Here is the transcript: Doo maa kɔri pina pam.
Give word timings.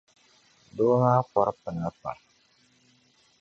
Doo 0.75 0.93
maa 1.01 1.19
kɔri 1.31 1.53
pina 1.61 1.89
pam. 1.99 2.19